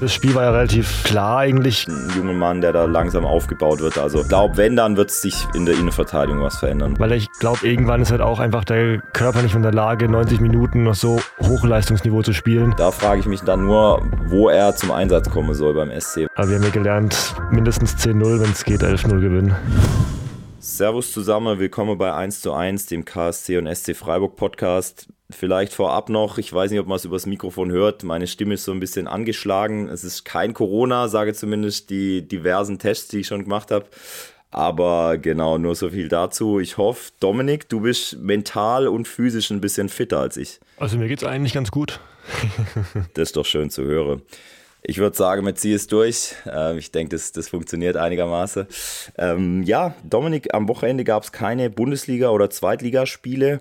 [0.00, 1.86] Das Spiel war ja relativ klar eigentlich.
[1.86, 3.98] Ein junger Mann, der da langsam aufgebaut wird.
[3.98, 6.94] Also ich glaube, wenn, dann wird sich in der Innenverteidigung was verändern.
[6.98, 10.40] Weil ich glaube, irgendwann ist halt auch einfach der Körper nicht in der Lage, 90
[10.40, 12.72] Minuten noch so Hochleistungsniveau zu spielen.
[12.78, 16.28] Da frage ich mich dann nur, wo er zum Einsatz kommen soll beim SC.
[16.34, 19.54] Aber wir haben ja gelernt, mindestens 10-0, wenn es geht, 11-0 gewinnen.
[20.60, 25.08] Servus zusammen, willkommen bei 1 zu 1, dem KSC und SC Freiburg Podcast.
[25.34, 28.64] Vielleicht vorab noch, ich weiß nicht, ob man es übers Mikrofon hört, meine Stimme ist
[28.64, 29.88] so ein bisschen angeschlagen.
[29.88, 33.86] Es ist kein Corona, sage zumindest die diversen Tests, die ich schon gemacht habe.
[34.50, 36.58] Aber genau, nur so viel dazu.
[36.58, 40.58] Ich hoffe, Dominik, du bist mental und physisch ein bisschen fitter als ich.
[40.76, 42.00] Also mir geht es eigentlich ganz gut.
[43.14, 44.22] das ist doch schön zu hören.
[44.82, 46.34] Ich würde sagen, wir ziehen es durch.
[46.46, 48.66] Äh, ich denke, das, das funktioniert einigermaßen.
[49.18, 53.60] Ähm, ja, Dominik, am Wochenende gab es keine Bundesliga- oder Zweitligaspiele.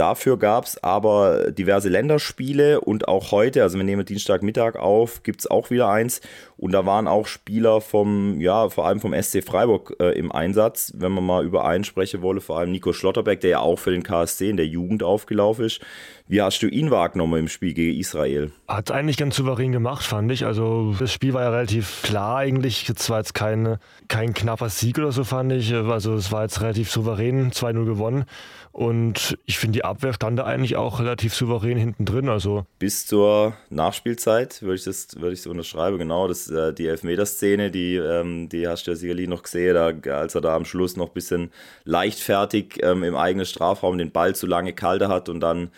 [0.00, 5.40] Dafür gab es aber diverse Länderspiele und auch heute, also wir nehmen Dienstagmittag auf, gibt
[5.40, 6.22] es auch wieder eins.
[6.56, 10.94] Und da waren auch Spieler vom, ja, vor allem vom SC Freiburg äh, im Einsatz.
[10.96, 13.90] Wenn man mal über einen sprechen wolle, vor allem Nico Schlotterbeck, der ja auch für
[13.90, 15.80] den KSC in der Jugend aufgelaufen ist.
[16.28, 18.52] Wie hast du ihn wahrgenommen im Spiel gegen Israel?
[18.68, 20.46] Hat eigentlich ganz souverän gemacht, fand ich.
[20.46, 22.88] Also das Spiel war ja relativ klar eigentlich.
[22.88, 25.74] Es war jetzt kein, kein knapper Sieg oder so, fand ich.
[25.74, 28.26] Also es war jetzt relativ souverän, 2-0 gewonnen.
[28.72, 32.28] Und ich finde, die Abwehr stand da eigentlich auch relativ souverän hinten drin.
[32.28, 32.66] Also.
[32.78, 35.98] Bis zur Nachspielzeit würde ich das würde ich so unterschreiben.
[35.98, 39.92] Genau, das, äh, die Elfmeterszene, die, ähm, die hast du ja sicherlich noch gesehen, da,
[40.14, 41.50] als er da am Schluss noch ein bisschen
[41.84, 45.70] leichtfertig ähm, im eigenen Strafraum den Ball zu lange kalte hat und dann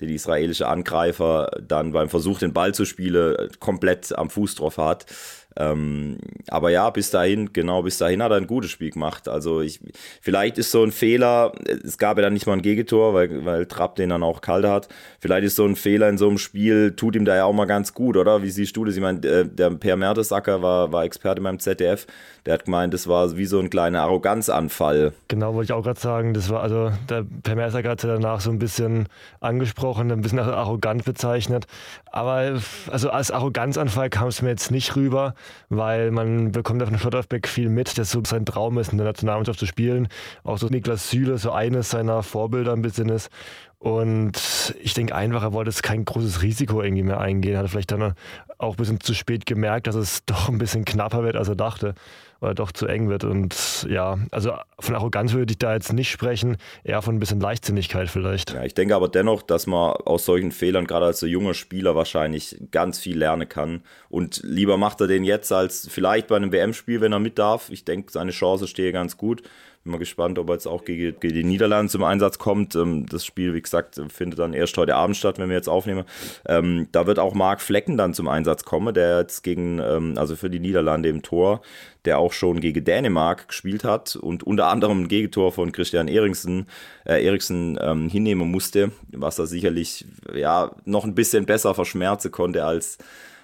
[0.00, 5.06] den israelische Angreifer dann beim Versuch, den Ball zu spielen, komplett am Fuß drauf hat.
[5.56, 9.28] Ähm, aber ja, bis dahin, genau, bis dahin hat er ein gutes Spiel gemacht.
[9.28, 9.80] Also ich,
[10.20, 11.52] vielleicht ist so ein Fehler,
[11.84, 14.64] es gab ja dann nicht mal ein Gegentor, weil, weil Trapp den dann auch kalt
[14.64, 14.88] hat.
[15.18, 17.66] Vielleicht ist so ein Fehler in so einem Spiel, tut ihm da ja auch mal
[17.66, 18.42] ganz gut, oder?
[18.42, 18.94] Wie siehst du das?
[18.94, 22.06] Ich meine, der, der Per Mertesacker war, war Experte beim ZDF,
[22.46, 25.12] der hat gemeint, das war wie so ein kleiner Arroganzanfall.
[25.28, 28.40] Genau, wollte ich auch gerade sagen, das war also, der Per Mertesacker hat ja danach
[28.40, 29.08] so ein bisschen
[29.40, 31.66] angesprochen, ein bisschen arrogant bezeichnet.
[32.10, 32.60] Aber
[32.90, 35.34] also als Arroganzanfall kam es mir jetzt nicht rüber
[35.68, 39.06] weil man bekommt ja von Schlotterbeck viel mit, dass so sein Traum ist, in der
[39.06, 40.08] Nationalmannschaft zu spielen.
[40.44, 43.30] Auch so Niklas Süle, so eines seiner Vorbilder ein bisschen ist.
[43.80, 47.56] Und ich denke einfach, er wollte jetzt kein großes Risiko irgendwie mehr eingehen.
[47.56, 48.12] Hat vielleicht dann
[48.58, 51.56] auch ein bisschen zu spät gemerkt, dass es doch ein bisschen knapper wird, als er
[51.56, 51.94] dachte.
[52.42, 53.24] Oder doch zu eng wird.
[53.24, 57.40] Und ja, also von Arroganz würde ich da jetzt nicht sprechen, eher von ein bisschen
[57.40, 58.52] Leichtsinnigkeit vielleicht.
[58.52, 61.94] Ja, ich denke aber dennoch, dass man aus solchen Fehlern, gerade als so junger Spieler,
[61.94, 63.82] wahrscheinlich ganz viel lernen kann.
[64.10, 67.70] Und lieber macht er den jetzt als vielleicht bei einem WM-Spiel, wenn er mit darf.
[67.70, 69.42] Ich denke, seine Chance stehe ganz gut.
[69.82, 72.74] Bin mal gespannt, ob er jetzt auch gegen, gegen die Niederlande zum Einsatz kommt.
[72.74, 76.04] Ähm, das Spiel, wie gesagt, findet dann erst heute Abend statt, wenn wir jetzt aufnehmen.
[76.46, 80.36] Ähm, da wird auch Marc Flecken dann zum Einsatz kommen, der jetzt gegen, ähm, also
[80.36, 81.62] für die Niederlande im Tor,
[82.04, 86.66] der auch schon gegen Dänemark gespielt hat und unter anderem ein Gegentor von Christian Eriksen,
[87.06, 90.04] äh, Eriksen ähm, hinnehmen musste, was er sicherlich
[90.34, 92.98] ja noch ein bisschen besser verschmerzen konnte als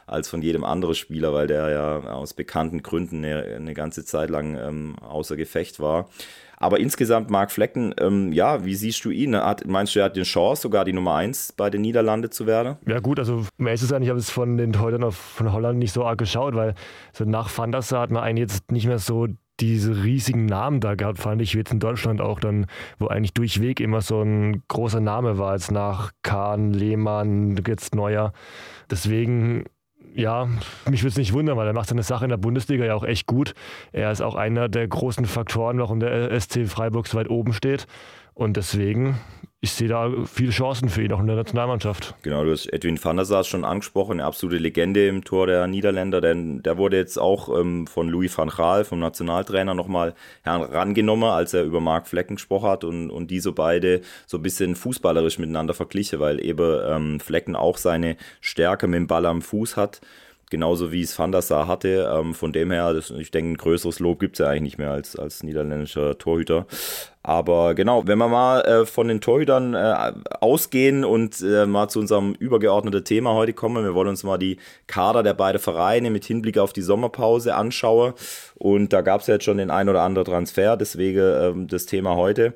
[0.07, 4.31] als von jedem anderen Spieler, weil der ja aus bekannten Gründen eine, eine ganze Zeit
[4.31, 6.09] lang ähm, außer Gefecht war.
[6.59, 9.37] Aber insgesamt Marc Flecken, ähm, ja, wie siehst du ihn?
[9.37, 12.47] Hat, meinst du, er hat die Chance, sogar die Nummer 1 bei den Niederlanden zu
[12.47, 12.77] werden?
[12.87, 15.79] Ja gut, also um ehrlich zu sein, ich habe es von den Torhütern von Holland
[15.79, 16.75] nicht so arg geschaut, weil
[17.13, 19.27] so nach Van der Sar hat man eigentlich jetzt nicht mehr so
[19.61, 22.67] diese riesigen Namen da gehabt, fand ich jetzt in Deutschland auch dann,
[22.99, 28.33] wo eigentlich durchweg immer so ein großer Name war, als nach Kahn, Lehmann, jetzt Neuer.
[28.91, 29.65] Deswegen
[30.17, 30.49] ja,
[30.89, 33.05] mich würde es nicht wundern, weil er macht seine Sache in der Bundesliga ja auch
[33.05, 33.55] echt gut.
[33.93, 37.87] Er ist auch einer der großen Faktoren, warum der SC Freiburg so weit oben steht.
[38.35, 39.19] Und deswegen,
[39.63, 42.15] ich sehe da viele Chancen für ihn, auch in der Nationalmannschaft.
[42.23, 45.67] Genau, du hast Edwin van der Sar schon angesprochen, eine absolute Legende im Tor der
[45.67, 51.31] Niederländer, denn der wurde jetzt auch ähm, von Louis van Gaal, vom Nationaltrainer, nochmal herangenommen,
[51.31, 54.77] als er über Marc Flecken gesprochen hat und, und die so beide so ein bisschen
[54.77, 59.77] fußballerisch miteinander verglichen, weil eben ähm, Flecken auch seine Stärke mit dem Ball am Fuß
[59.77, 60.01] hat
[60.51, 62.11] genauso wie es Van der Sar hatte.
[62.13, 64.79] Ähm, von dem her, das, ich denke, ein größeres Lob gibt es ja eigentlich nicht
[64.79, 66.67] mehr als, als niederländischer Torhüter.
[67.23, 71.99] Aber genau, wenn wir mal äh, von den Torhütern äh, ausgehen und äh, mal zu
[71.99, 76.25] unserem übergeordneten Thema heute kommen, wir wollen uns mal die Kader der beiden Vereine mit
[76.25, 78.13] Hinblick auf die Sommerpause anschauen.
[78.55, 81.87] Und da gab es ja jetzt schon den ein oder anderen Transfer, deswegen ähm, das
[81.87, 82.55] Thema heute.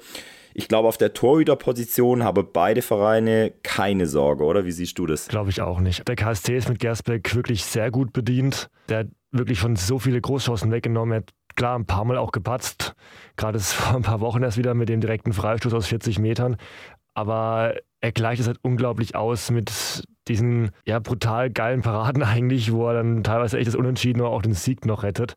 [0.54, 4.64] Ich glaube, auf der Torhüterposition haben beide Vereine keine Sorge, oder?
[4.64, 5.28] Wie siehst du das?
[5.28, 6.06] Glaube ich auch nicht.
[6.08, 8.68] Der KSC ist mit Gersbeck wirklich sehr gut bedient.
[8.88, 11.12] Der hat wirklich schon so viele Großchancen weggenommen.
[11.12, 12.94] Er hat klar ein paar Mal auch gepatzt.
[13.36, 16.56] Gerade vor ein paar Wochen erst wieder mit dem direkten Freistoß aus 40 Metern.
[17.14, 22.88] Aber er gleicht es halt unglaublich aus mit diesen ja brutal geilen Paraden eigentlich, wo
[22.88, 25.34] er dann teilweise echt das Unentschieden oder auch den Sieg noch rettet.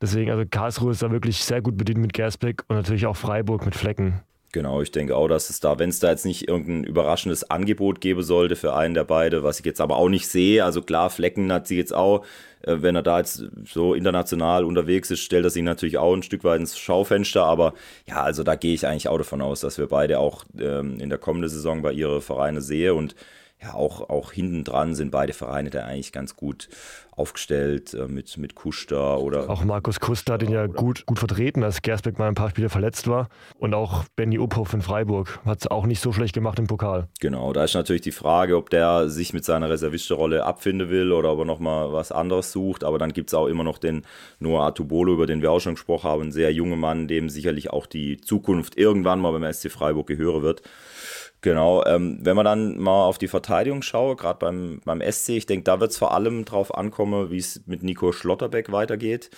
[0.00, 3.64] Deswegen, also Karlsruhe ist da wirklich sehr gut bedient mit Gersbeck und natürlich auch Freiburg
[3.64, 4.22] mit Flecken.
[4.54, 8.00] Genau, ich denke auch, dass es da, wenn es da jetzt nicht irgendein überraschendes Angebot
[8.00, 11.10] geben sollte für einen der beide, was ich jetzt aber auch nicht sehe, also klar,
[11.10, 12.24] Flecken hat sie jetzt auch,
[12.62, 16.22] äh, wenn er da jetzt so international unterwegs ist, stellt er sich natürlich auch ein
[16.22, 17.74] Stück weit ins Schaufenster, aber
[18.06, 21.08] ja, also da gehe ich eigentlich auch davon aus, dass wir beide auch ähm, in
[21.08, 22.94] der kommenden Saison bei ihre Vereine sehen.
[22.94, 23.16] Und
[23.64, 26.68] ja, auch, auch hinten dran sind beide Vereine da eigentlich ganz gut
[27.16, 29.48] aufgestellt äh, mit, mit Kuster oder.
[29.48, 33.06] Auch Markus Kuster, den ja gut, gut vertreten, als Gersbeck mal ein paar Spiele verletzt
[33.06, 33.28] war.
[33.58, 37.08] Und auch Benny Uphoff in Freiburg hat es auch nicht so schlecht gemacht im Pokal.
[37.20, 41.32] Genau, da ist natürlich die Frage, ob der sich mit seiner Reservistenrolle abfinden will oder
[41.32, 42.84] ob er nochmal was anderes sucht.
[42.84, 44.02] Aber dann gibt es auch immer noch den
[44.40, 47.70] Noah Atubolo, über den wir auch schon gesprochen haben, ein sehr junger Mann, dem sicherlich
[47.70, 50.62] auch die Zukunft irgendwann mal beim SC Freiburg gehören wird.
[51.44, 55.44] Genau, ähm, wenn man dann mal auf die Verteidigung schaue, gerade beim, beim SC, ich
[55.44, 59.28] denke, da wird es vor allem drauf ankommen, wie es mit Nico Schlotterbeck weitergeht.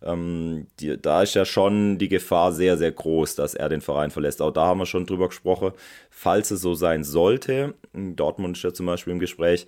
[0.00, 4.12] Ähm, die, da ist ja schon die Gefahr sehr, sehr groß, dass er den Verein
[4.12, 4.40] verlässt.
[4.42, 5.72] Auch da haben wir schon drüber gesprochen.
[6.08, 9.66] Falls es so sein sollte, Dortmund ist ja zum Beispiel im Gespräch,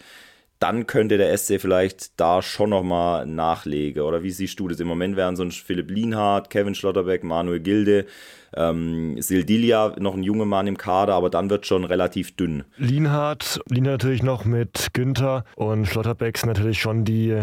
[0.59, 4.03] dann könnte der SC vielleicht da schon nochmal nachlegen.
[4.03, 4.81] Oder wie siehst du das?
[4.81, 8.07] Im Moment wären so Philipp Lienhardt, Kevin Schlotterbeck, Manuel Gilde,
[8.55, 12.65] ähm, Sildilia, noch ein junger Mann im Kader, aber dann wird schon relativ dünn.
[12.77, 17.41] Lienhardt, Lienhardt natürlich noch mit Günther und Schlotterbeck ist natürlich schon die,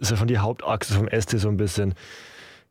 [0.00, 1.94] ist ja schon die Hauptachse vom SC so ein bisschen.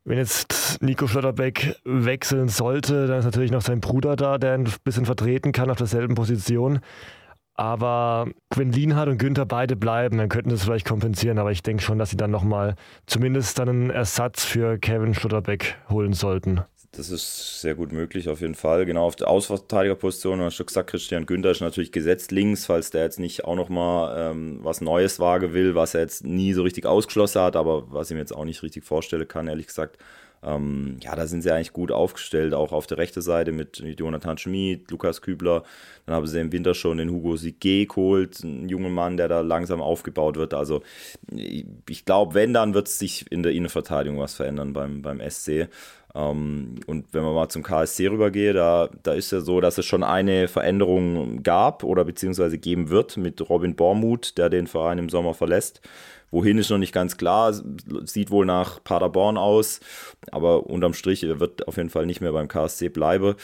[0.04, 4.70] Wenn jetzt Nico Schlotterbeck wechseln sollte, dann ist natürlich noch sein Bruder da, der ein
[4.84, 6.80] bisschen vertreten kann auf derselben Position.
[7.58, 11.40] Aber wenn Lienhardt und Günther beide bleiben, dann könnten es vielleicht kompensieren.
[11.40, 12.76] Aber ich denke schon, dass sie dann nochmal
[13.08, 16.62] zumindest dann einen Ersatz für Kevin Schlotterbeck holen sollten.
[16.92, 18.86] Das ist sehr gut möglich, auf jeden Fall.
[18.86, 23.04] Genau auf der Ausverteidigerposition, hast du gesagt, Christian Günther ist natürlich gesetzt links, falls der
[23.04, 26.86] jetzt nicht auch nochmal ähm, was Neues wagen will, was er jetzt nie so richtig
[26.86, 29.98] ausgeschlossen hat, aber was ich mir jetzt auch nicht richtig vorstellen kann, ehrlich gesagt.
[30.44, 34.38] Ähm, ja, da sind sie eigentlich gut aufgestellt, auch auf der rechten Seite mit Jonathan
[34.38, 35.64] Schmid, Lukas Kübler.
[36.06, 39.42] Dann haben sie im Winter schon den Hugo Sigé geholt, ein junger Mann, der da
[39.42, 40.54] langsam aufgebaut wird.
[40.54, 40.84] Also
[41.32, 45.70] ich glaube, wenn, dann wird es sich in der Innenverteidigung was verändern beim, beim SC.
[46.16, 49.86] Ähm, und wenn man mal zum KSC rübergeht, da, da ist ja so, dass es
[49.86, 55.10] schon eine Veränderung gab oder beziehungsweise geben wird mit Robin Bormuth, der den Verein im
[55.10, 55.82] Sommer verlässt.
[56.32, 57.54] Wohin ist noch nicht ganz klar,
[58.04, 59.80] sieht wohl nach Paderborn aus,
[60.32, 63.36] aber unterm Strich wird auf jeden Fall nicht mehr beim KSC bleiben.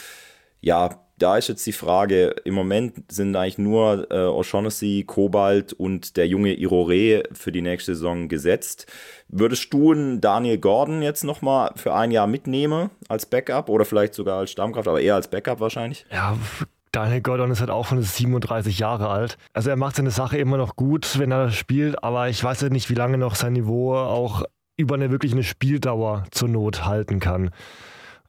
[0.59, 6.17] Ja, da ist jetzt die Frage, im Moment sind eigentlich nur äh, O'Shaughnessy, Kobalt und
[6.17, 8.87] der junge Irore für die nächste Saison gesetzt.
[9.27, 14.39] Würdest du Daniel Gordon jetzt nochmal für ein Jahr mitnehmen als Backup oder vielleicht sogar
[14.39, 16.05] als Stammkraft, aber eher als Backup wahrscheinlich?
[16.11, 16.37] Ja,
[16.93, 19.37] Daniel Gordon ist halt auch schon 37 Jahre alt.
[19.51, 22.69] Also er macht seine Sache immer noch gut, wenn er spielt, aber ich weiß ja
[22.69, 24.43] nicht, wie lange noch sein Niveau auch
[24.77, 27.49] über eine wirklich eine Spieldauer zur Not halten kann.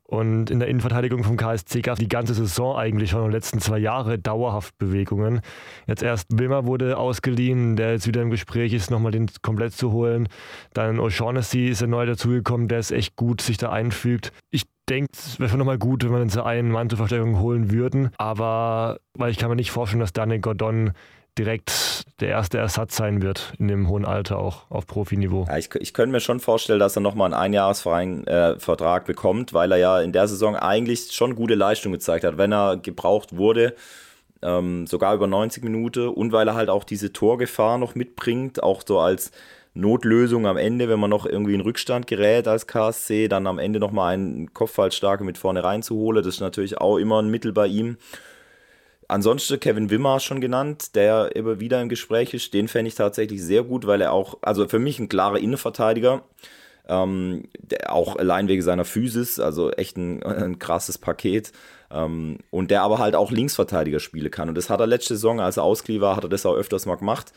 [0.06, 3.32] Und in der Innenverteidigung vom KSC gab es die ganze Saison eigentlich schon in den
[3.32, 5.40] letzten zwei Jahre dauerhaft Bewegungen.
[5.86, 9.92] Jetzt erst Wilmer wurde ausgeliehen, der jetzt wieder im Gespräch ist, nochmal den komplett zu
[9.92, 10.28] holen.
[10.72, 14.32] Dann O'Shaughnessy ist ja neu dazugekommen, der ist echt gut, sich da einfügt.
[14.50, 17.70] Ich denke, es wäre schon nochmal gut, wenn wir uns einen Mann zur Verstärkung holen
[17.70, 18.10] würden.
[18.18, 20.92] Aber weil ich kann mir nicht vorstellen, dass Daniel Gordon
[21.38, 25.46] direkt der erste Ersatz sein wird in dem hohen Alter auch auf Profiniveau.
[25.48, 29.72] Ja, ich, ich könnte mir schon vorstellen, dass er nochmal einen Einjahresvertrag äh, bekommt, weil
[29.72, 33.74] er ja in der Saison eigentlich schon gute Leistung gezeigt hat, wenn er gebraucht wurde.
[34.42, 38.82] Ähm, sogar über 90 Minuten und weil er halt auch diese Torgefahr noch mitbringt, auch
[38.86, 39.32] so als
[39.74, 43.80] Notlösung am Ende, wenn man noch irgendwie in Rückstand gerät als KSC, dann am Ende
[43.80, 46.22] nochmal einen Kopfballstarke mit vorne reinzuholen.
[46.22, 47.96] Das ist natürlich auch immer ein Mittel bei ihm.
[49.08, 52.54] Ansonsten Kevin Wimmer schon genannt, der immer wieder im Gespräch ist.
[52.54, 56.22] Den fände ich tatsächlich sehr gut, weil er auch, also für mich ein klarer Innenverteidiger,
[56.88, 57.48] ähm,
[57.86, 61.52] auch allein wegen seiner Physis, also echt ein, ein krasses Paket.
[61.90, 64.48] Ähm, und der aber halt auch Linksverteidiger spielen kann.
[64.48, 66.86] Und das hat er letzte Saison, als er ausgeliehen war, hat er das auch öfters
[66.86, 67.32] mal gemacht.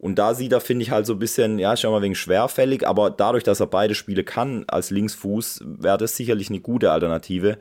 [0.00, 2.88] Und da sieht er, finde ich, halt so ein bisschen, ja, schon mal wegen schwerfällig,
[2.88, 7.58] aber dadurch, dass er beide Spiele kann als Linksfuß, wäre das sicherlich eine gute Alternative.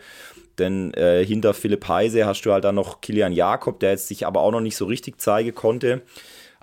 [0.57, 4.25] Denn äh, hinter Philipp Heise hast du halt dann noch Kilian Jakob, der jetzt sich
[4.25, 6.01] aber auch noch nicht so richtig zeigen konnte.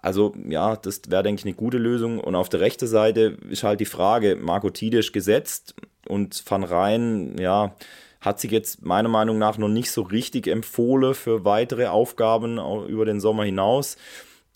[0.01, 2.21] Also ja, das wäre, denke ich, eine gute Lösung.
[2.21, 5.75] Und auf der rechten Seite ist halt die Frage, Marco Tidisch gesetzt
[6.09, 7.75] und Van Rijn, ja,
[8.23, 13.05] hat sich jetzt meiner Meinung nach noch nicht so richtig empfohlen für weitere Aufgaben über
[13.05, 13.99] den Sommer hinaus.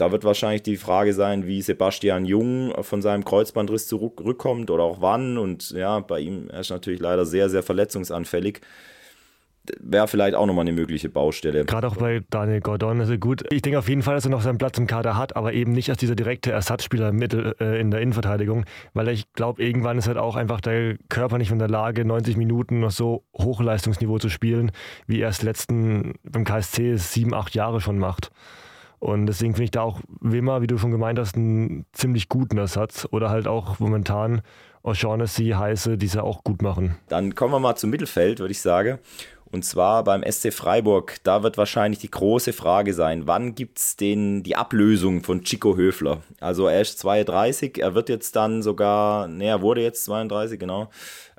[0.01, 5.01] Da wird wahrscheinlich die Frage sein, wie Sebastian Jung von seinem Kreuzbandriss zurückkommt oder auch
[5.01, 5.37] wann.
[5.37, 8.61] Und ja, bei ihm er ist natürlich leider sehr, sehr verletzungsanfällig
[9.79, 11.65] wäre vielleicht auch nochmal eine mögliche Baustelle.
[11.65, 13.45] Gerade auch bei Daniel Gordon ist er gut.
[13.53, 15.73] Ich denke auf jeden Fall, dass er noch seinen Platz im Kader hat, aber eben
[15.73, 18.65] nicht als dieser direkte Ersatzspieler Mittel äh, in der Innenverteidigung,
[18.95, 22.37] weil ich glaube, irgendwann ist halt auch einfach der Körper nicht in der Lage, 90
[22.37, 24.73] Minuten noch so Hochleistungsniveau zu spielen,
[25.07, 28.31] wie er es letzten beim KSC sieben, acht Jahre schon macht.
[29.01, 32.59] Und deswegen finde ich da auch Wimmer, wie du schon gemeint hast, einen ziemlich guten
[32.59, 33.09] Ersatz.
[33.11, 34.43] Oder halt auch momentan
[34.85, 36.97] O'Shaughnessy, Heiße, die es ja auch gut machen.
[37.09, 38.99] Dann kommen wir mal zum Mittelfeld, würde ich sagen.
[39.53, 43.97] Und zwar beim SC Freiburg, da wird wahrscheinlich die große Frage sein, wann gibt es
[43.97, 46.23] die Ablösung von Chico Höfler?
[46.39, 50.89] Also er ist 32, er wird jetzt dann sogar, ne, er wurde jetzt 32, genau.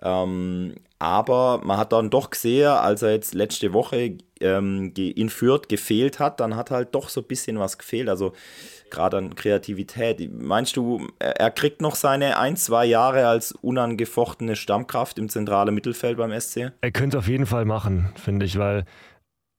[0.02, 5.70] Ähm, aber man hat dann doch gesehen, als er jetzt letzte Woche ähm, in Fürth
[5.70, 8.10] gefehlt hat, dann hat halt doch so ein bisschen was gefehlt.
[8.10, 8.34] Also
[8.92, 10.32] gerade an Kreativität.
[10.32, 16.18] Meinst du, er kriegt noch seine ein, zwei Jahre als unangefochtene Stammkraft im zentralen Mittelfeld
[16.18, 16.72] beim SC?
[16.82, 18.86] Er könnte es auf jeden Fall machen, finde ich, weil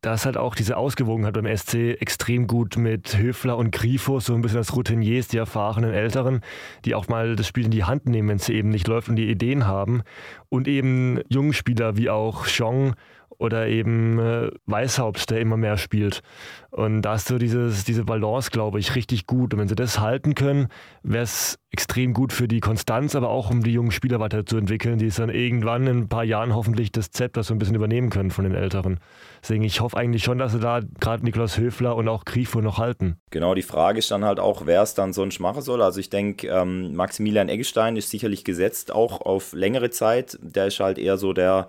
[0.03, 4.35] da ist halt auch diese Ausgewogenheit beim SC extrem gut mit Höfler und Grifo, so
[4.35, 6.41] ein bisschen als Routiniers, die erfahrenen Älteren,
[6.85, 9.17] die auch mal das Spiel in die Hand nehmen, wenn es eben nicht läuft und
[9.17, 10.03] die Ideen haben.
[10.49, 12.95] Und eben junge Spieler wie auch Chong
[13.39, 16.23] oder eben äh, Weißhaupt, der immer mehr spielt.
[16.71, 19.53] Und da ist so dieses, diese Balance, glaube ich, richtig gut.
[19.53, 20.69] Und wenn sie das halten können,
[21.03, 25.07] wäre es extrem gut für die Konstanz, aber auch um die jungen Spieler weiterzuentwickeln, die
[25.07, 28.31] es dann irgendwann in ein paar Jahren hoffentlich das Zepter so ein bisschen übernehmen können
[28.31, 29.01] von den Älteren.
[29.43, 32.79] Deswegen, ich hoffe eigentlich schon, dass sie da gerade Niklas Höfler und auch Grifo noch
[32.79, 33.17] halten.
[33.31, 35.83] Genau, die Frage ist dann halt auch, wer es dann sonst machen soll.
[35.83, 40.39] Also ich denke, ähm, Maximilian Eggestein ist sicherlich gesetzt, auch auf längere Zeit.
[40.41, 41.69] Der ist halt eher so der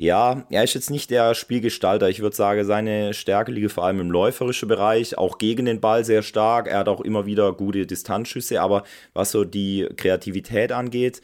[0.00, 2.08] ja, er ist jetzt nicht der Spielgestalter.
[2.08, 6.04] Ich würde sagen, seine Stärke liegt vor allem im läuferischen Bereich, auch gegen den Ball
[6.04, 6.68] sehr stark.
[6.68, 11.20] Er hat auch immer wieder gute Distanzschüsse, aber was so die Kreativität angeht,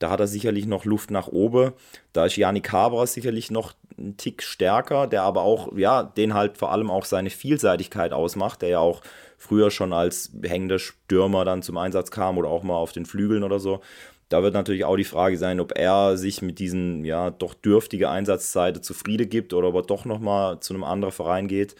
[0.00, 1.72] da hat er sicherlich noch Luft nach oben.
[2.12, 6.58] Da ist Janik Haber sicherlich noch ein Tick stärker, der aber auch, ja, den halt
[6.58, 9.00] vor allem auch seine Vielseitigkeit ausmacht, der ja auch
[9.38, 13.42] früher schon als hängender Stürmer dann zum Einsatz kam oder auch mal auf den Flügeln
[13.42, 13.80] oder so.
[14.30, 18.08] Da wird natürlich auch die Frage sein, ob er sich mit diesen ja doch dürftige
[18.10, 21.74] Einsatzzeiten zufrieden gibt oder ob er doch nochmal zu einem anderen Verein geht.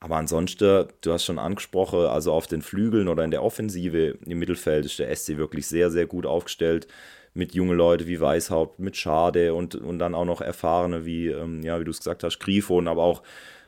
[0.00, 4.38] Aber ansonsten, du hast schon angesprochen, also auf den Flügeln oder in der Offensive im
[4.38, 6.86] Mittelfeld ist der SC wirklich sehr, sehr gut aufgestellt.
[7.34, 11.62] Mit jungen Leuten wie Weißhaupt, mit Schade und, und dann auch noch Erfahrene wie, ähm,
[11.62, 13.22] ja, wie du es gesagt hast, Grifo und aber auch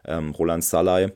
[0.06, 1.12] ähm, Roland Salai.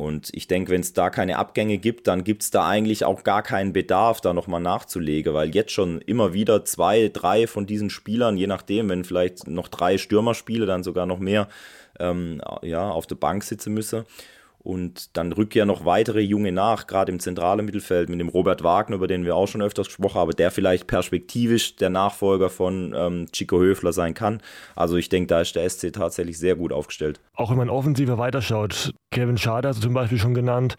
[0.00, 3.22] Und ich denke, wenn es da keine Abgänge gibt, dann gibt es da eigentlich auch
[3.22, 7.90] gar keinen Bedarf, da nochmal nachzulegen, weil jetzt schon immer wieder zwei, drei von diesen
[7.90, 11.48] Spielern, je nachdem, wenn vielleicht noch drei Stürmer spiele, dann sogar noch mehr,
[11.98, 14.06] ähm, ja, auf der Bank sitzen müsse.
[14.62, 18.62] Und dann rücken ja noch weitere Junge nach, gerade im zentralen Mittelfeld mit dem Robert
[18.62, 22.94] Wagner, über den wir auch schon öfters gesprochen haben, der vielleicht perspektivisch der Nachfolger von
[22.94, 24.42] ähm, Chico Höfler sein kann.
[24.76, 27.20] Also ich denke, da ist der SC tatsächlich sehr gut aufgestellt.
[27.34, 30.76] Auch wenn man offensiver weiterschaut, Kevin Schade hast du zum Beispiel schon genannt,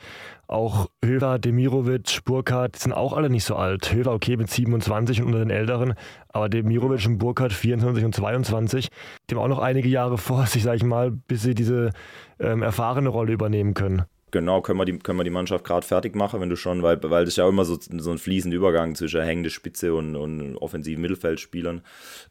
[0.51, 3.93] auch Höver, Demirovic, Burkhardt sind auch alle nicht so alt.
[3.93, 5.93] Höver okay mit 27 und unter den Älteren,
[6.33, 8.89] aber Demirovic und Burkhardt 24 und 22,
[9.29, 11.91] die haben auch noch einige Jahre vor sich, sag ich mal, bis sie diese
[12.39, 14.03] ähm, erfahrene Rolle übernehmen können.
[14.31, 17.03] Genau, können wir die, können wir die Mannschaft gerade fertig machen, wenn du schon, weil,
[17.03, 21.01] weil das ja immer so, so ein fließender Übergang zwischen hängende Spitze und, und offensiven
[21.01, 21.81] Mittelfeldspielern.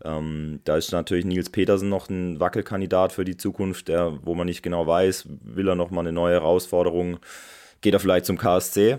[0.03, 4.47] Ähm, da ist natürlich Nils Petersen noch ein Wackelkandidat für die Zukunft, der, wo man
[4.47, 7.19] nicht genau weiß, will er nochmal eine neue Herausforderung
[7.81, 8.99] geht er vielleicht zum KSC.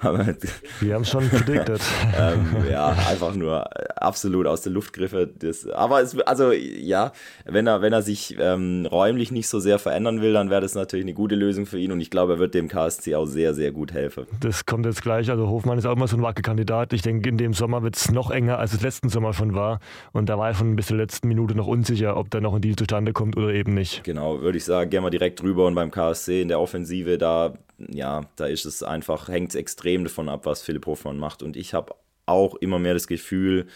[0.80, 1.80] Wir haben es schon predicted.
[2.18, 3.68] ähm, ja, einfach nur
[4.00, 5.26] absolut aus der Luft griffe.
[5.26, 7.12] Das, aber es, also ja,
[7.44, 10.74] wenn er, wenn er sich ähm, räumlich nicht so sehr verändern will, dann wäre das
[10.74, 13.52] natürlich eine gute Lösung für ihn und ich glaube, er wird dem KSC auch sehr,
[13.52, 14.26] sehr gut helfen.
[14.40, 15.30] Das kommt jetzt gleich.
[15.30, 16.94] Also Hofmann ist auch immer so ein Wackelkandidat.
[16.94, 19.80] Ich denke, in dem Sommer wird es noch enger, als es letzten Sommer schon war.
[20.12, 22.62] Und da war er schon bis zur letzten Minute noch unsicher, ob da noch ein
[22.62, 24.02] Deal zustande kommt oder eben nicht.
[24.04, 27.52] Genau, würde ich sagen, gehen wir direkt drüber und beim KSC in der Offensive, da
[27.78, 31.42] ja, da ist es einfach, hängt es extrem davon ab, was Philipp Hofmann macht.
[31.42, 31.94] Und ich habe
[32.26, 33.66] auch immer mehr das Gefühl,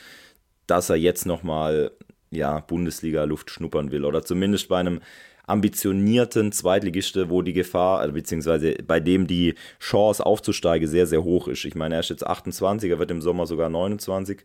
[0.66, 1.92] dass er jetzt nochmal
[2.30, 4.04] ja, Bundesliga-Luft schnuppern will.
[4.04, 5.00] Oder zumindest bei einem
[5.46, 11.48] ambitionierten Zweitligiste, wo die Gefahr, also beziehungsweise bei dem die Chance aufzusteigen sehr, sehr hoch
[11.48, 11.64] ist.
[11.64, 14.44] Ich meine, er ist jetzt 28, er wird im Sommer sogar 29.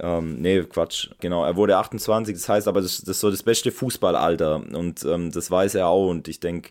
[0.00, 3.42] Ähm, nee, Quatsch, genau, er wurde 28, das heißt aber, das, das ist so das
[3.42, 6.70] beste Fußballalter und ähm, das weiß er auch und ich denke,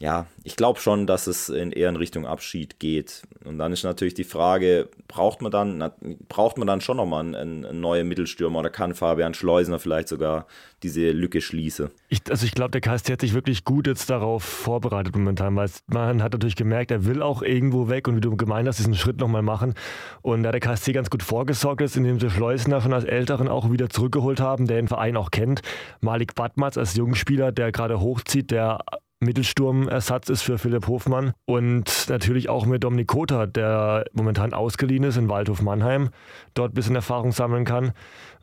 [0.00, 3.22] ja, ich glaube schon, dass es in eher in Richtung Abschied geht.
[3.44, 5.90] Und dann ist natürlich die Frage, braucht man dann,
[6.28, 10.46] braucht man dann schon nochmal einen, einen neuen Mittelstürmer oder kann Fabian Schleusner vielleicht sogar
[10.84, 11.90] diese Lücke schließen?
[12.08, 15.68] Ich, also ich glaube, der KST hat sich wirklich gut jetzt darauf vorbereitet momentan, weil
[15.88, 18.94] man hat natürlich gemerkt, er will auch irgendwo weg und wie du gemeint hast, diesen
[18.94, 19.74] Schritt nochmal machen.
[20.22, 23.72] Und da der KST ganz gut vorgesorgt ist, indem sie Schleusner schon als Älteren auch
[23.72, 25.62] wieder zurückgeholt haben, der den Verein auch kennt.
[26.00, 28.78] Malik Badmatz als Jungspieler, der gerade hochzieht, der
[29.20, 35.16] Mittelsturmersatz ist für Philipp Hofmann und natürlich auch mit Dominik Kota, der momentan ausgeliehen ist
[35.16, 36.10] in Waldhof Mannheim,
[36.54, 37.92] dort ein bisschen Erfahrung sammeln kann.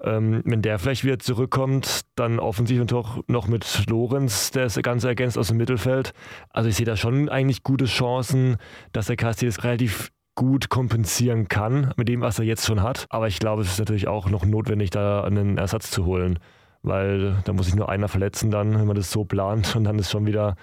[0.01, 5.05] Ähm, wenn der vielleicht wieder zurückkommt, dann offensichtlich doch noch mit Lorenz, der ist ganz
[5.05, 6.11] ergänzt aus dem Mittelfeld.
[6.49, 8.57] Also ich sehe da schon eigentlich gute Chancen,
[8.91, 13.05] dass der KSC das relativ gut kompensieren kann mit dem, was er jetzt schon hat.
[13.09, 16.39] Aber ich glaube, es ist natürlich auch noch notwendig, da einen Ersatz zu holen
[16.85, 19.99] weil da muss sich nur einer verletzen dann, wenn man das so plant und dann
[19.99, 20.55] ist schon wieder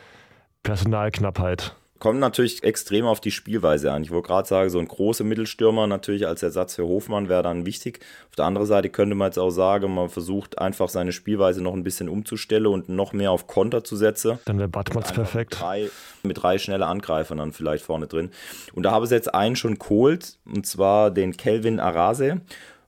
[0.62, 1.74] Personalknappheit.
[2.02, 4.02] Kommt natürlich extrem auf die Spielweise an.
[4.02, 7.64] Ich wollte gerade sagen, so ein großer Mittelstürmer natürlich als Ersatz für Hofmann wäre dann
[7.64, 8.00] wichtig.
[8.28, 11.74] Auf der anderen Seite könnte man jetzt auch sagen, man versucht einfach seine Spielweise noch
[11.74, 14.40] ein bisschen umzustellen und noch mehr auf Konter zu setzen.
[14.46, 15.52] Dann wäre Badmatz perfekt.
[15.52, 15.90] Mit drei,
[16.24, 18.32] mit drei schnelle Angreifern dann vielleicht vorne drin.
[18.72, 22.40] Und da habe ich jetzt einen schon geholt, und zwar den Kelvin Arase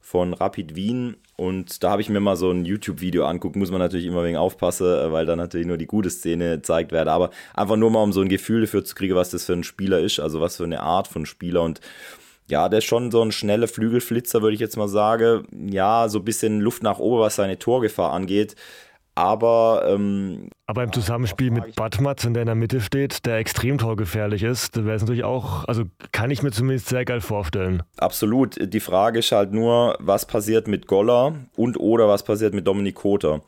[0.05, 1.17] von Rapid Wien.
[1.35, 4.37] Und da habe ich mir mal so ein YouTube-Video angucken, muss man natürlich immer wegen
[4.37, 7.09] aufpassen, äh, weil da natürlich nur die gute Szene gezeigt wird.
[7.09, 9.65] Aber einfach nur mal, um so ein Gefühl dafür zu kriegen, was das für ein
[9.65, 11.63] Spieler ist, also was für eine Art von Spieler.
[11.63, 11.81] Und
[12.49, 15.47] ja, der ist schon so ein schneller Flügelflitzer, würde ich jetzt mal sagen.
[15.73, 18.57] Ja, so ein bisschen Luft nach oben, was seine Torgefahr angeht.
[19.17, 24.43] Aber, ähm, aber im Zusammenspiel mit Batmatz, der in der Mitte steht, der extrem torgefährlich
[24.43, 27.85] ist, wäre es natürlich auch, also kann ich mir zumindest sehr geil vorstellen.
[27.97, 28.57] Absolut.
[28.61, 32.97] Die Frage ist halt nur, was passiert mit Goller und oder was passiert mit Dominik
[32.97, 33.43] Koter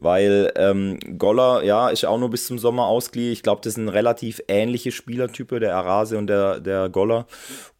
[0.00, 3.32] weil ähm, Goller, ja, ist auch nur bis zum Sommer ausgeliehen.
[3.32, 7.26] Ich glaube, das sind relativ ähnliche Spielertypen, der Arase und der, der Goller.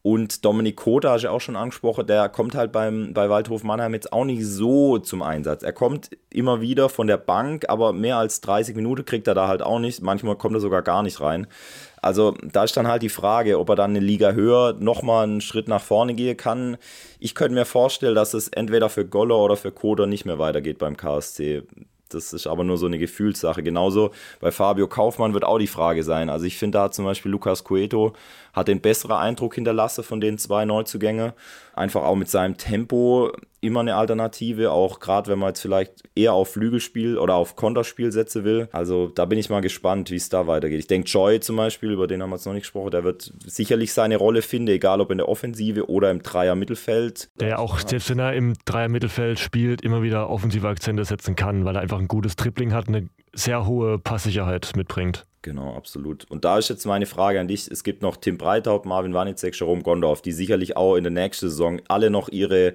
[0.03, 3.93] Und Dominik Kota, hast du auch schon angesprochen, der kommt halt beim, bei Waldhof Mannheim
[3.93, 5.63] jetzt auch nicht so zum Einsatz.
[5.63, 9.47] Er kommt immer wieder von der Bank, aber mehr als 30 Minuten kriegt er da
[9.47, 10.01] halt auch nicht.
[10.01, 11.47] Manchmal kommt er sogar gar nicht rein.
[12.01, 15.43] Also da ist dann halt die Frage, ob er dann eine Liga höher nochmal einen
[15.43, 16.79] Schritt nach vorne gehen kann.
[17.19, 20.79] Ich könnte mir vorstellen, dass es entweder für Goller oder für Koda nicht mehr weitergeht
[20.79, 21.63] beim KSC.
[22.15, 23.63] Das ist aber nur so eine Gefühlssache.
[23.63, 26.29] Genauso bei Fabio Kaufmann wird auch die Frage sein.
[26.29, 28.13] Also ich finde, da zum Beispiel Lukas Cueto
[28.53, 31.33] hat den besseren Eindruck hinterlassen von den zwei Neuzugängen.
[31.81, 33.33] Einfach auch mit seinem Tempo
[33.63, 38.13] immer eine Alternative, auch gerade wenn man jetzt vielleicht eher auf Flügelspiel oder auf Konterspiel
[38.13, 38.69] setzen will.
[38.73, 40.79] Also da bin ich mal gespannt, wie es da weitergeht.
[40.79, 43.33] Ich denke, Joy zum Beispiel, über den haben wir jetzt noch nicht gesprochen, der wird
[43.47, 47.31] sicherlich seine Rolle finden, egal ob in der Offensive oder im Dreier-Mittelfeld.
[47.41, 51.65] Der ja auch, selbst wenn er im Dreier-Mittelfeld spielt, immer wieder offensive Akzente setzen kann,
[51.65, 55.27] weil er einfach ein gutes Tripling hat, eine sehr hohe Passsicherheit mitbringt.
[55.43, 56.31] Genau, absolut.
[56.31, 57.67] Und da ist jetzt meine Frage an dich.
[57.71, 61.49] Es gibt noch Tim Breithaupt, Marvin Wanicek, Jerome Gondorf, die sicherlich auch in der nächsten
[61.49, 62.75] Saison alle noch ihre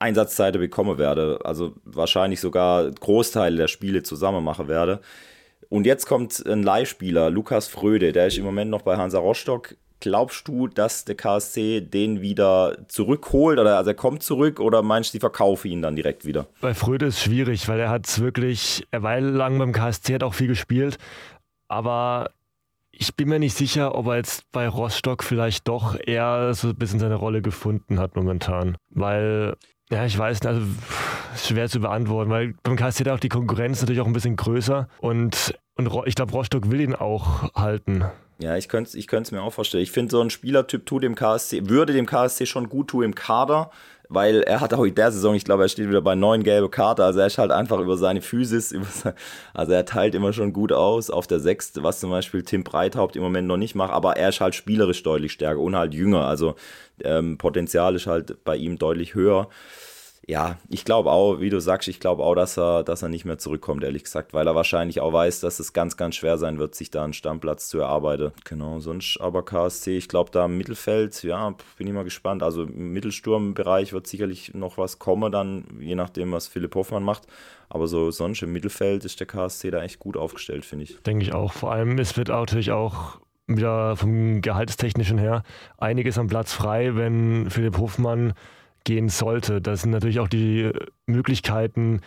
[0.00, 1.38] Einsatzzeit bekommen werde.
[1.44, 5.00] Also wahrscheinlich sogar Großteile der Spiele zusammen machen werde.
[5.68, 9.76] Und jetzt kommt ein Leihspieler, Lukas Fröde, der ist im Moment noch bei Hansa Rostock.
[10.00, 15.10] Glaubst du, dass der KSC den wieder zurückholt oder also er kommt zurück oder meinst
[15.10, 16.48] du, die verkaufen ihn dann direkt wieder?
[16.60, 20.24] Bei Fröde ist schwierig, weil er hat es wirklich, er war lang beim KSC, hat
[20.24, 20.98] auch viel gespielt,
[21.72, 22.30] aber
[22.90, 26.76] ich bin mir nicht sicher, ob er jetzt bei Rostock vielleicht doch eher so ein
[26.76, 29.56] bisschen seine Rolle gefunden hat momentan, weil
[29.90, 30.66] ja, ich weiß nicht, also
[31.34, 35.54] schwer zu beantworten, weil beim KSC auch die Konkurrenz natürlich auch ein bisschen größer und,
[35.76, 38.04] und ich glaube, Rostock will ihn auch halten.
[38.38, 39.82] Ja, ich könnte es ich mir auch vorstellen.
[39.82, 43.14] Ich finde, so ein Spielertyp tut dem KSC, würde dem KSC schon gut tun im
[43.14, 43.70] Kader,
[44.14, 46.68] weil er hat auch in der Saison, ich glaube, er steht wieder bei neun gelbe
[46.68, 49.14] Karte, also er ist halt einfach über seine Physis, über sein,
[49.54, 53.16] also er teilt immer schon gut aus auf der Sechste, was zum Beispiel Tim Breithaupt
[53.16, 56.26] im Moment noch nicht macht, aber er ist halt spielerisch deutlich stärker und halt jünger,
[56.26, 56.54] also
[57.04, 59.48] ähm, Potenzial ist halt bei ihm deutlich höher
[60.26, 63.24] ja, ich glaube auch, wie du sagst, ich glaube auch, dass er, dass er nicht
[63.24, 66.58] mehr zurückkommt, ehrlich gesagt, weil er wahrscheinlich auch weiß, dass es ganz, ganz schwer sein
[66.58, 68.30] wird, sich da einen Stammplatz zu erarbeiten.
[68.44, 72.44] Genau, sonst aber KSC, ich glaube, da im Mittelfeld, ja, bin ich mal gespannt.
[72.44, 77.26] Also im Mittelsturmbereich wird sicherlich noch was kommen, dann je nachdem, was Philipp Hoffmann macht.
[77.68, 81.02] Aber so sonst im Mittelfeld ist der KSC da echt gut aufgestellt, finde ich.
[81.02, 81.52] Denke ich auch.
[81.52, 85.42] Vor allem, es wird natürlich auch wieder vom Gehaltstechnischen her
[85.78, 88.34] einiges am Platz frei, wenn Philipp Hofmann
[88.84, 89.60] gehen sollte.
[89.60, 90.70] Das sind natürlich auch die
[91.06, 92.00] Möglichkeiten,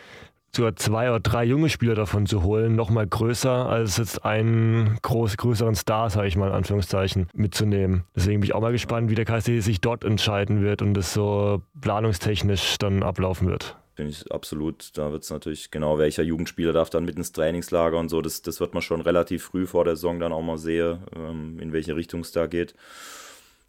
[0.56, 5.38] sogar zwei oder drei junge Spieler davon zu holen, nochmal größer als jetzt einen groß,
[5.38, 8.06] größeren Star, sage ich mal in Anführungszeichen, mitzunehmen.
[8.16, 11.14] Deswegen bin ich auch mal gespannt, wie der KSC sich dort entscheiden wird und es
[11.14, 13.76] so planungstechnisch dann ablaufen wird.
[13.96, 14.98] bin ich absolut.
[14.98, 18.22] Da wird es natürlich genau, welcher Jugendspieler darf dann mit ins Trainingslager und so.
[18.22, 21.60] Das, das wird man schon relativ früh vor der Saison dann auch mal sehen, ähm,
[21.60, 22.76] in welche Richtung es da geht.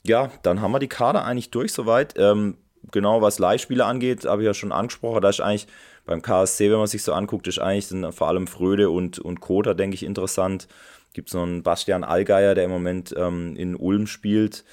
[0.04, 2.14] Ja, dann haben wir die Kader eigentlich durch soweit.
[2.16, 2.56] Ähm,
[2.90, 5.20] genau, was Leihspiele angeht, habe ich ja schon angesprochen.
[5.20, 5.66] Da ist eigentlich
[6.04, 9.40] beim KSC, wenn man sich so anguckt, ist eigentlich sind vor allem Fröde und, und
[9.40, 10.68] Kota, denke ich, interessant.
[11.12, 14.64] Gibt es noch einen Bastian Allgeier, der im Moment ähm, in Ulm spielt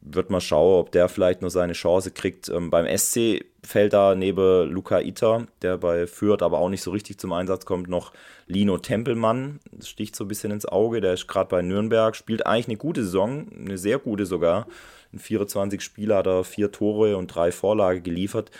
[0.00, 2.48] wird mal schauen, ob der vielleicht noch seine Chance kriegt.
[2.48, 6.90] Ähm, beim SC fällt da neben Luca Ita, der bei Fürth aber auch nicht so
[6.90, 8.12] richtig zum Einsatz kommt, noch
[8.46, 9.60] Lino Tempelmann.
[9.72, 11.00] Das sticht so ein bisschen ins Auge.
[11.00, 14.66] Der ist gerade bei Nürnberg, spielt eigentlich eine gute Saison, eine sehr gute sogar.
[15.12, 18.50] In 24 Spielen hat er vier Tore und drei Vorlagen geliefert.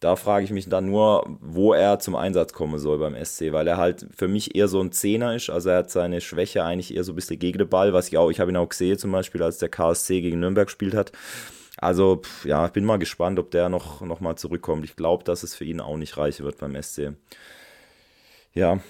[0.00, 3.66] Da frage ich mich dann nur, wo er zum Einsatz kommen soll beim SC, weil
[3.66, 5.48] er halt für mich eher so ein Zehner ist.
[5.48, 8.18] Also er hat seine Schwäche eigentlich eher so ein bisschen gegen den Ball, was ich
[8.18, 11.12] auch, ich habe ihn auch gesehen zum Beispiel, als der KSC gegen Nürnberg gespielt hat.
[11.78, 14.84] Also ja, ich bin mal gespannt, ob der noch, noch mal zurückkommt.
[14.84, 17.12] Ich glaube, dass es für ihn auch nicht reichen wird beim SC.
[18.52, 18.80] Ja,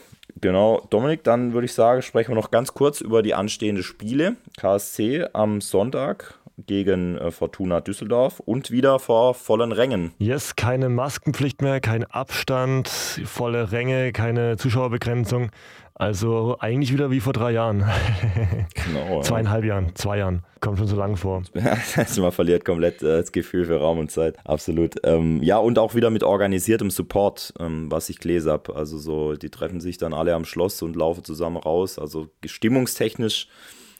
[0.40, 0.86] genau.
[0.90, 4.36] Dominik, dann würde ich sagen, sprechen wir noch ganz kurz über die anstehenden Spiele.
[4.58, 10.12] KSC am Sonntag gegen äh, Fortuna Düsseldorf und wieder vor vollen Rängen.
[10.18, 15.50] Yes, keine Maskenpflicht mehr, kein Abstand, volle Ränge, keine Zuschauerbegrenzung.
[15.96, 17.84] Also eigentlich wieder wie vor drei Jahren.
[18.86, 19.22] Genau.
[19.22, 20.42] Zweieinhalb Jahren, zwei Jahren.
[20.60, 21.42] Kommt schon so lang vor.
[21.96, 24.36] also man verliert komplett äh, das Gefühl für Raum und Zeit.
[24.44, 24.96] Absolut.
[25.04, 28.76] Ähm, ja, und auch wieder mit organisiertem Support, ähm, was ich gelesen habe.
[28.76, 31.98] Also so, die treffen sich dann alle am Schloss und laufen zusammen raus.
[31.98, 33.48] Also stimmungstechnisch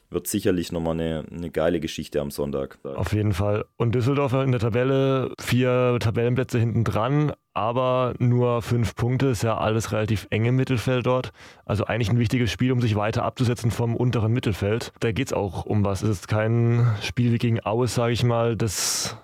[0.09, 2.79] wird sicherlich nochmal eine, eine geile Geschichte am Sonntag.
[2.83, 3.65] Auf jeden Fall.
[3.77, 9.57] Und Düsseldorf in der Tabelle, vier Tabellenplätze hinten dran, aber nur fünf Punkte, ist ja
[9.57, 11.31] alles relativ eng im Mittelfeld dort.
[11.65, 14.91] Also eigentlich ein wichtiges Spiel, um sich weiter abzusetzen vom unteren Mittelfeld.
[14.99, 16.01] Da geht es auch um was.
[16.01, 19.17] Es ist kein Spiel wie gegen Aue, sage ich mal, das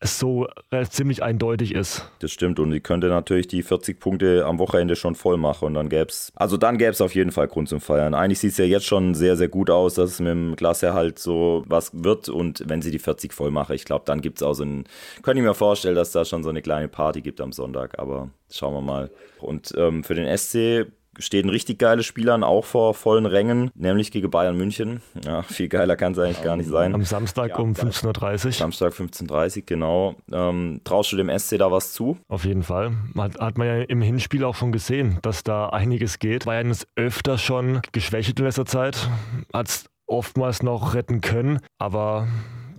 [0.00, 2.08] es so äh, ziemlich eindeutig ist.
[2.20, 5.74] Das stimmt und sie könnte natürlich die 40 Punkte am Wochenende schon voll machen und
[5.74, 8.14] dann gäbe es, also dann gäbe es auf jeden Fall Grund zum Feiern.
[8.14, 11.18] Eigentlich sieht es ja jetzt schon sehr, sehr gut aus, dass es mit dem Klasseerhalt
[11.18, 14.42] so was wird und wenn sie die 40 voll mache, ich glaube, dann gibt es
[14.44, 14.84] auch so ein,
[15.22, 18.30] könnte ich mir vorstellen, dass da schon so eine kleine Party gibt am Sonntag, aber
[18.50, 19.10] schauen wir mal.
[19.40, 20.86] Und ähm, für den SC
[21.18, 25.02] steht ein richtig geiles Spiel an, auch vor vollen Rängen, nämlich gegen Bayern München.
[25.24, 26.94] Ja, viel geiler kann es eigentlich gar nicht sein.
[26.94, 28.52] Am Samstag ja, um 15.30 Uhr.
[28.52, 30.14] Samstag 15.30 Uhr, genau.
[30.32, 32.18] Ähm, traust du dem SC da was zu?
[32.28, 32.92] Auf jeden Fall.
[33.16, 36.44] Hat, hat man ja im Hinspiel auch schon gesehen, dass da einiges geht.
[36.44, 39.08] Bayern ist öfter schon geschwächt in letzter Zeit,
[39.52, 42.26] hat es oftmals noch retten können, aber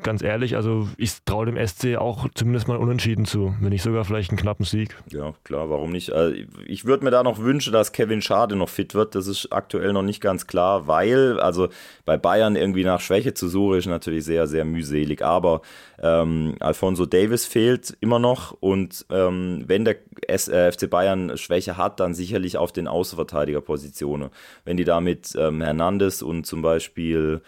[0.03, 4.05] ganz ehrlich, also ich traue dem SC auch zumindest mal unentschieden zu, wenn nicht sogar
[4.05, 4.95] vielleicht einen knappen Sieg.
[5.11, 6.11] Ja, klar, warum nicht?
[6.11, 6.35] Also
[6.65, 9.15] ich würde mir da noch wünschen, dass Kevin Schade noch fit wird.
[9.15, 11.69] Das ist aktuell noch nicht ganz klar, weil, also
[12.05, 15.21] bei Bayern irgendwie nach Schwäche zu suchen, ist natürlich sehr, sehr mühselig.
[15.21, 15.61] Aber
[16.01, 21.99] ähm, Alfonso Davis fehlt immer noch und ähm, wenn der äh, FC Bayern Schwäche hat,
[21.99, 24.29] dann sicherlich auf den Außenverteidigerpositionen.
[24.65, 27.41] Wenn die da mit ähm, Hernandez und zum Beispiel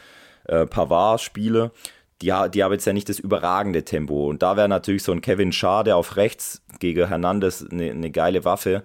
[0.45, 1.71] äh, Pavard spiele,
[2.21, 4.27] die, die haben jetzt ja nicht das überragende Tempo.
[4.27, 8.45] Und da wäre natürlich so ein Kevin Schade auf rechts gegen Hernandez eine, eine geile
[8.45, 8.83] Waffe,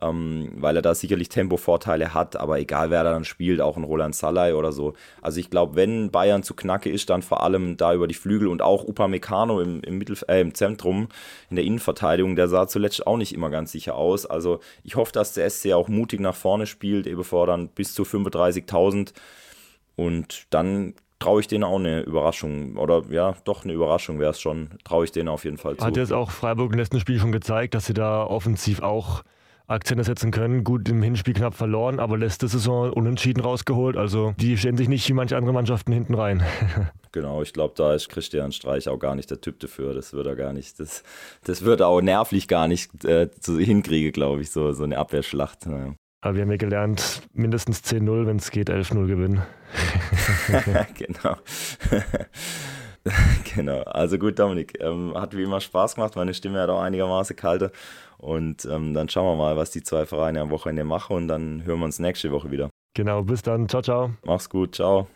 [0.00, 2.36] ähm, weil er da sicherlich Tempovorteile hat.
[2.36, 4.94] Aber egal, wer da dann spielt, auch ein Roland Salai oder so.
[5.20, 8.48] Also ich glaube, wenn Bayern zu knacke ist, dann vor allem da über die Flügel
[8.48, 11.08] und auch Upamecano im, im, Mittel, äh, im Zentrum
[11.50, 14.24] in der Innenverteidigung, der sah zuletzt auch nicht immer ganz sicher aus.
[14.24, 17.92] Also ich hoffe, dass der SC auch mutig nach vorne spielt, eben vor dann bis
[17.94, 19.12] zu 35.000.
[19.96, 22.76] Und dann traue ich denen auch eine Überraschung.
[22.76, 24.70] Oder ja, doch eine Überraschung wäre es schon.
[24.84, 25.84] Traue ich denen auf jeden Fall zu.
[25.84, 29.22] Hat jetzt auch Freiburg im letzten Spiel schon gezeigt, dass sie da offensiv auch
[29.68, 30.64] Akzente setzen können.
[30.64, 33.96] Gut, im Hinspiel knapp verloren, aber letzte Saison unentschieden rausgeholt.
[33.96, 36.42] Also die stellen sich nicht wie manche andere Mannschaften hinten rein.
[37.12, 39.92] genau, ich glaube, da ist Christian Streich auch gar nicht der Typ dafür.
[39.92, 41.02] Das würde er gar nicht, das,
[41.44, 45.66] das würde er auch nervlich gar nicht äh, hinkriegen, glaube ich, so, so eine Abwehrschlacht.
[45.66, 45.94] Naja.
[46.20, 49.42] Aber wir haben ja gelernt, mindestens 10-0, wenn es geht, 11-0 gewinnen.
[50.94, 51.36] genau.
[53.54, 53.82] genau.
[53.82, 54.80] Also gut, Dominik.
[54.80, 56.16] Ähm, hat wie immer Spaß gemacht.
[56.16, 57.70] Meine Stimme hat auch einigermaßen kalte.
[58.16, 61.16] Und ähm, dann schauen wir mal, was die zwei Vereine am Wochenende machen.
[61.16, 62.68] Und dann hören wir uns nächste Woche wieder.
[62.94, 63.22] Genau.
[63.22, 63.68] Bis dann.
[63.68, 64.10] Ciao, ciao.
[64.24, 64.74] Mach's gut.
[64.74, 65.08] Ciao.